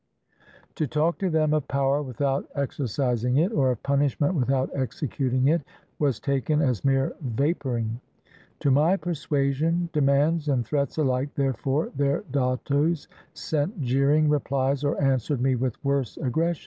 [0.77, 5.47] To talk to them of power without exer cising it, or of punishment without executing
[5.49, 5.61] it,
[5.99, 7.99] was taken as mere vaporing.
[8.61, 15.39] To my persuasion, demands, and threats alike, therefore, their dattos sent jeering replies or answered
[15.39, 16.59] me with worse aggressions.